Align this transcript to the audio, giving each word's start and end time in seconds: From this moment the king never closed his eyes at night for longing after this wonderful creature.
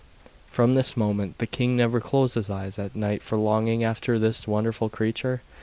From 0.49 0.73
this 0.73 0.97
moment 0.97 1.37
the 1.37 1.45
king 1.45 1.75
never 1.75 2.01
closed 2.01 2.33
his 2.33 2.49
eyes 2.49 2.79
at 2.79 2.95
night 2.95 3.21
for 3.21 3.37
longing 3.37 3.83
after 3.83 4.17
this 4.17 4.47
wonderful 4.47 4.89
creature. 4.89 5.43